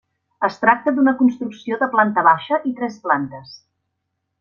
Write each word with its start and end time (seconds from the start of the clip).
Es 0.47 0.55
tracta 0.63 0.93
d'una 0.95 1.13
construcció 1.21 1.79
de 1.85 1.91
planta 1.95 2.27
baixa 2.31 2.61
i 2.71 2.75
tres 2.83 3.01
plantes. 3.07 3.57